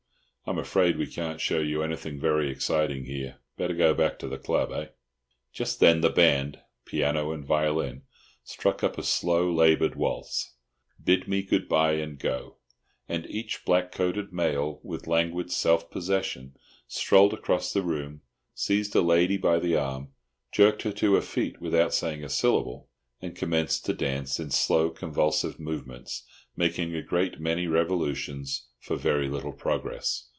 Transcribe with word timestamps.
"I'm 0.47 0.57
afraid 0.57 0.97
we 0.97 1.07
can't 1.07 1.39
show 1.39 1.59
you 1.59 1.81
anything 1.81 2.19
very 2.19 2.49
exciting 2.51 3.05
here. 3.05 3.37
Better 3.57 3.73
go 3.73 3.93
back 3.93 4.19
to 4.19 4.27
the 4.27 4.39
club, 4.39 4.69
eh?" 4.73 4.87
Just 5.53 5.79
then 5.79 6.01
the 6.01 6.09
band 6.09 6.59
(piano 6.83 7.31
and 7.31 7.45
violin) 7.45 8.01
struck 8.43 8.83
up 8.83 8.97
a 8.97 9.03
slow, 9.03 9.49
laboured 9.49 9.95
waltz, 9.95 10.53
"Bid 11.01 11.25
me 11.25 11.41
Good 11.41 11.69
bye 11.69 11.93
and 11.93 12.19
go," 12.19 12.57
and 13.07 13.25
each 13.27 13.63
black 13.63 13.93
coated 13.93 14.33
male, 14.33 14.81
with 14.83 15.07
languid 15.07 15.53
self 15.53 15.89
possession, 15.89 16.57
strolled 16.85 17.33
across 17.33 17.71
the 17.71 17.83
room, 17.83 18.19
seized 18.53 18.93
a 18.93 19.01
lady 19.01 19.37
by 19.37 19.57
the 19.57 19.77
arm, 19.77 20.09
jerked 20.51 20.81
her 20.81 20.91
to 20.91 21.13
her 21.13 21.21
feet 21.21 21.61
without 21.61 21.93
saying 21.93 22.25
a 22.25 22.29
syllable, 22.29 22.89
and 23.21 23.37
commenced 23.37 23.85
to 23.85 23.93
dance 23.93 24.37
in 24.37 24.49
slow, 24.51 24.89
convulsive 24.89 25.61
movements, 25.61 26.25
making 26.57 26.93
a 26.93 27.01
great 27.01 27.39
many 27.39 27.67
revolutions 27.67 28.67
for 28.79 28.97
very 28.97 29.29
little 29.29 29.53
progress. 29.53 30.27